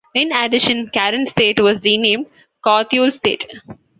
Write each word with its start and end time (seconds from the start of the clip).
In 0.15 0.31
addition, 0.31 0.89
Karen 0.91 1.27
State 1.27 1.59
was 1.59 1.79
renamed 1.83 2.25
Kawthule 2.65 3.13
State. 3.13 3.45